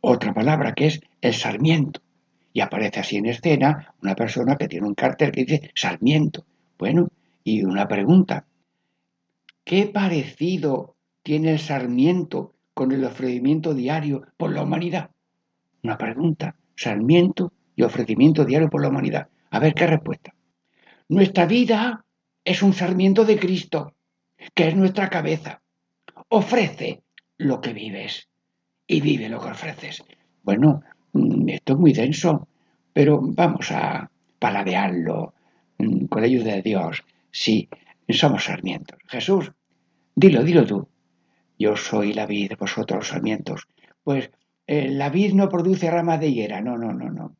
[0.00, 2.00] otra palabra que es el sarmiento.
[2.52, 6.44] Y aparece así en escena una persona que tiene un cartel que dice sarmiento.
[6.78, 7.08] Bueno,
[7.44, 8.44] y una pregunta.
[9.68, 15.10] ¿Qué parecido tiene el sarmiento con el ofrecimiento diario por la humanidad?
[15.82, 16.56] Una pregunta.
[16.74, 19.28] Sarmiento y ofrecimiento diario por la humanidad.
[19.50, 20.32] A ver qué respuesta.
[21.10, 22.02] Nuestra vida
[22.42, 23.92] es un sarmiento de Cristo,
[24.54, 25.60] que es nuestra cabeza.
[26.30, 27.02] Ofrece
[27.36, 28.30] lo que vives
[28.86, 30.02] y vive lo que ofreces.
[30.44, 30.80] Bueno,
[31.12, 32.48] mm, esto es muy denso,
[32.94, 35.34] pero vamos a paladearlo
[35.76, 37.04] mm, con la ayuda de Dios.
[37.30, 37.68] Sí,
[38.08, 38.98] somos sarmientos.
[39.08, 39.52] Jesús,
[40.18, 40.88] dilo, dilo tú.
[41.58, 43.68] Yo soy la vid, vosotros los sarmientos.
[44.02, 44.30] Pues
[44.66, 47.36] eh, la vid no produce ramas de higuera, no, no, no, no.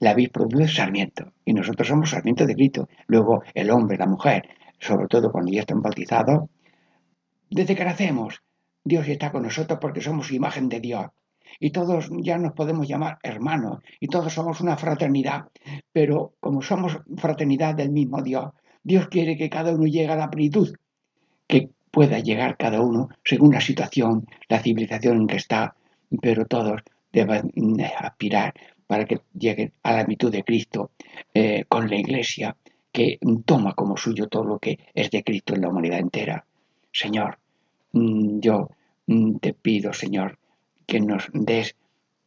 [0.00, 2.88] La vid produce sarmiento y nosotros somos sarmientos de Cristo.
[3.06, 4.48] Luego el hombre, la mujer,
[4.78, 6.48] sobre todo cuando ya están bautizados,
[7.48, 8.42] desde que nacemos,
[8.82, 11.06] Dios está con nosotros porque somos imagen de Dios.
[11.58, 15.46] Y todos ya nos podemos llamar hermanos y todos somos una fraternidad.
[15.92, 18.52] Pero como somos fraternidad del mismo Dios,
[18.82, 20.74] Dios quiere que cada uno llegue a la plenitud,
[21.46, 25.74] que pueda llegar cada uno según la situación, la civilización en que está,
[26.20, 26.82] pero todos
[27.12, 27.50] deben
[27.98, 28.54] aspirar
[28.86, 30.90] para que lleguen a la virtud de Cristo
[31.34, 32.56] eh, con la Iglesia,
[32.92, 36.44] que toma como suyo todo lo que es de Cristo en la humanidad entera.
[36.92, 37.38] Señor,
[37.92, 38.68] mm, yo
[39.06, 40.38] mm, te pido, Señor,
[40.86, 41.76] que nos des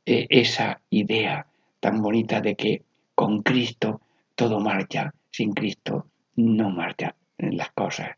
[0.06, 1.48] eh, esa idea
[1.80, 2.84] tan bonita de que
[3.14, 4.02] con Cristo
[4.36, 6.08] todo marcha, sin Cristo
[6.38, 8.12] no marcha las cosas.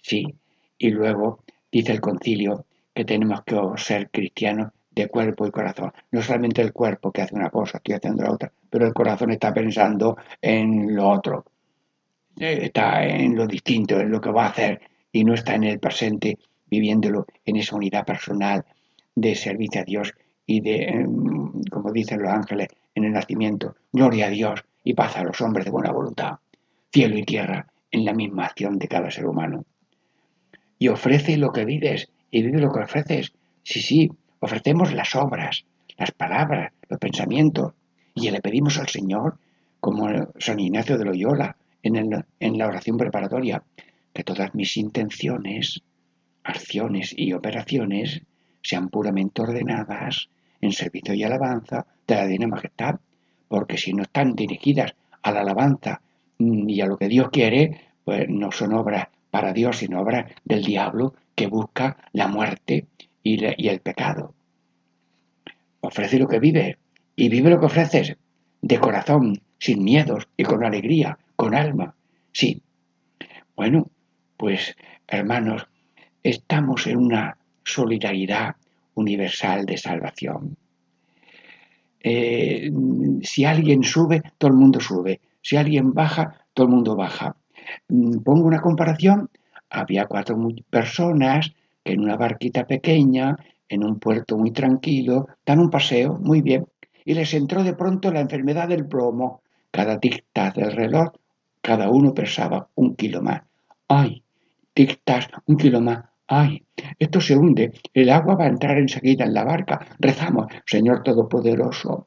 [0.00, 0.34] Sí,
[0.82, 5.92] y luego dice el concilio que tenemos que ser cristianos de cuerpo y corazón.
[6.10, 9.30] No solamente el cuerpo que hace una cosa, estoy haciendo la otra, pero el corazón
[9.30, 11.44] está pensando en lo otro,
[12.38, 14.80] eh, está en lo distinto, en lo que va a hacer
[15.12, 16.36] y no está en el presente
[16.68, 18.64] viviéndolo en esa unidad personal
[19.14, 20.12] de servicio a Dios
[20.46, 25.16] y de, em, como dicen los ángeles en el nacimiento, gloria a Dios y paz
[25.16, 26.40] a los hombres de buena voluntad,
[26.92, 29.64] cielo y tierra en la misma acción de cada ser humano.
[30.82, 33.32] Y ofrece lo que vives y vive lo que ofreces.
[33.62, 34.10] Sí, sí,
[34.40, 35.64] Ofrecemos las obras,
[35.96, 37.74] las palabras, los pensamientos
[38.12, 39.38] y le pedimos al Señor,
[39.78, 40.08] como
[40.40, 41.54] San Ignacio de Loyola
[41.84, 43.62] en, en la oración preparatoria,
[44.12, 45.80] que todas mis intenciones,
[46.42, 48.20] acciones y operaciones
[48.60, 50.28] sean puramente ordenadas
[50.60, 52.96] en servicio y alabanza de la Divina Majestad,
[53.46, 56.00] porque si no están dirigidas a la alabanza
[56.40, 60.62] y a lo que Dios quiere, pues no son obras para Dios, sino obras del
[60.62, 62.86] diablo que busca la muerte
[63.22, 64.34] y, el pecado.
[65.80, 66.76] Ofrece lo que vive
[67.16, 68.14] y vive lo que ofreces
[68.60, 71.94] de corazón, sin miedos y con alegría, con alma.
[72.32, 72.60] Sí.
[73.56, 73.90] Bueno,
[74.36, 74.76] pues
[75.08, 75.66] hermanos,
[76.22, 78.56] estamos en una solidaridad
[78.94, 80.58] universal de salvación.
[82.00, 82.70] Eh,
[83.22, 85.22] si alguien sube, todo el mundo sube.
[85.40, 87.34] Si alguien baja, todo el mundo baja.
[87.88, 89.28] Mm, pongo una comparación.
[89.70, 90.36] Había cuatro
[90.70, 91.52] personas
[91.84, 93.36] que en una barquita pequeña,
[93.68, 96.66] en un puerto muy tranquilo, dan un paseo muy bien.
[97.04, 99.42] Y les entró de pronto la enfermedad del plomo.
[99.70, 101.12] Cada tic-tac del reloj,
[101.62, 103.42] cada uno pesaba un kilo más.
[103.88, 104.22] ¡Ay!
[104.74, 106.11] Tic-tac, un kilo más.
[106.34, 106.64] ¡Ay!
[106.98, 107.72] Esto se hunde.
[107.92, 109.86] El agua va a entrar enseguida en la barca.
[109.98, 112.06] Rezamos, Señor Todopoderoso,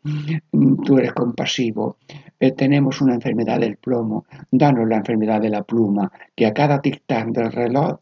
[0.83, 1.97] tú eres compasivo.
[2.39, 4.25] Eh, tenemos una enfermedad del plomo.
[4.49, 7.99] Danos la enfermedad de la pluma, que a cada tic-tac del reloj,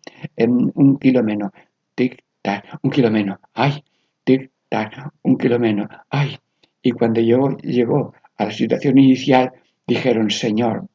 [0.75, 1.51] un kilo menos.
[1.93, 3.39] Tic-tac, un kilo menos.
[3.53, 3.83] ¡Ay!
[4.25, 5.89] Tic-tac, un kilo menos.
[6.09, 6.37] ¡Ay!
[6.81, 9.51] Y cuando llegó, llegó a la situación inicial,
[9.85, 10.87] dijeron, Señor,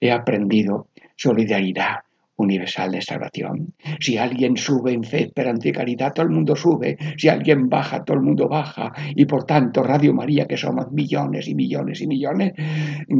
[0.00, 2.00] he aprendido solidaridad,
[2.36, 3.74] universal de salvación.
[4.00, 6.96] Si alguien sube en fe, esperanza y caridad, todo el mundo sube.
[7.16, 8.92] Si alguien baja, todo el mundo baja.
[9.14, 12.52] Y por tanto, Radio María, que somos millones y millones y millones,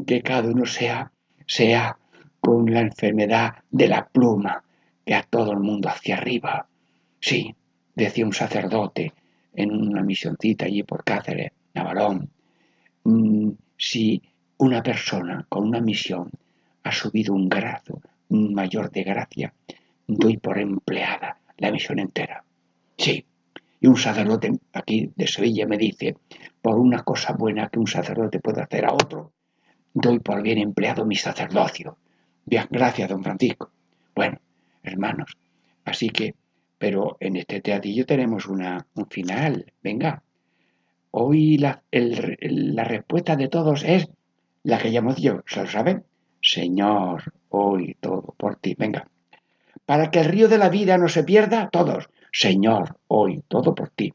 [0.06, 1.10] que cada uno sea,
[1.46, 1.96] sea
[2.40, 4.62] con la enfermedad de la pluma
[5.04, 6.66] que a todo el mundo hacia arriba.
[7.20, 7.54] Sí,
[7.94, 9.12] decía un sacerdote
[9.54, 12.28] en una misioncita allí por Cáceres, Navarón,
[13.04, 14.22] mm, si
[14.58, 16.30] una persona con una misión
[16.82, 19.54] ha subido un grado mayor de gracia,
[20.06, 22.44] doy por empleada la misión entera.
[22.96, 23.24] Sí,
[23.80, 26.16] y un sacerdote aquí de Sevilla me dice,
[26.62, 29.32] por una cosa buena que un sacerdote puede hacer a otro,
[29.92, 31.98] doy por bien empleado mi sacerdocio.
[32.44, 33.70] Bien, gracias, don Francisco.
[34.14, 34.38] Bueno,
[34.82, 35.36] hermanos,
[35.84, 36.34] así que,
[36.78, 39.72] pero en este teatrillo tenemos una, un final.
[39.82, 40.22] Venga,
[41.10, 44.08] hoy la, la respuesta de todos es
[44.62, 46.04] la que hemos dicho, ¿se lo saben?
[46.42, 48.74] Señor, hoy todo por ti.
[48.78, 49.08] Venga,
[49.84, 52.08] para que el río de la vida no se pierda, todos.
[52.32, 54.12] Señor, hoy todo por ti.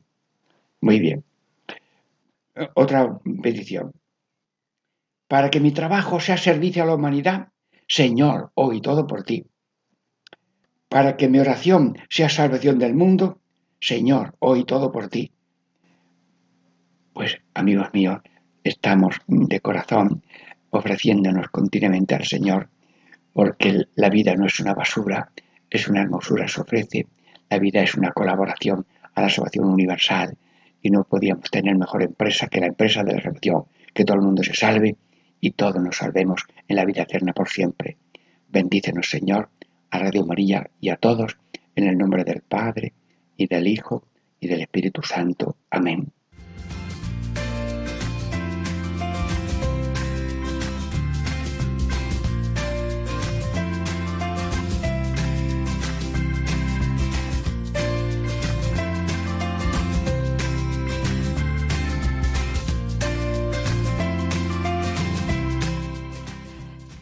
[0.81, 1.23] Muy bien.
[2.73, 3.93] Otra petición.
[5.27, 7.47] Para que mi trabajo sea servicio a la humanidad,
[7.87, 9.45] Señor, hoy todo por ti.
[10.89, 13.39] Para que mi oración sea salvación del mundo,
[13.79, 15.31] Señor, hoy todo por ti.
[17.13, 18.19] Pues, amigos míos,
[18.63, 20.23] estamos de corazón
[20.69, 22.69] ofreciéndonos continuamente al Señor,
[23.33, 25.31] porque la vida no es una basura,
[25.69, 27.07] es una hermosura, se ofrece.
[27.49, 30.37] La vida es una colaboración a la salvación universal
[30.81, 34.23] y no podíamos tener mejor empresa que la empresa de la salvación, que todo el
[34.23, 34.95] mundo se salve
[35.39, 37.97] y todos nos salvemos en la vida eterna por siempre.
[38.49, 39.49] Bendícenos, Señor,
[39.89, 41.37] a Radio María y a todos,
[41.75, 42.93] en el nombre del Padre,
[43.37, 44.03] y del Hijo,
[44.39, 45.57] y del Espíritu Santo.
[45.69, 46.11] Amén.